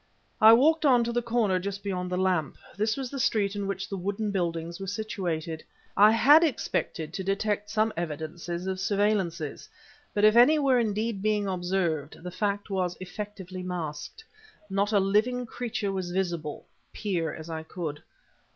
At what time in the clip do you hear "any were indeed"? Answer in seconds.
10.35-11.21